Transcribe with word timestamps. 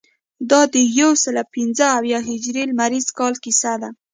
دا 0.49 0.61
د 0.73 0.75
یوسلو 0.99 1.43
پنځه 1.55 1.85
اویا 1.97 2.19
هجري 2.29 2.63
لمریز 2.69 3.07
کال 3.19 3.33
کیسه 3.43 3.73
ده. 3.81 3.89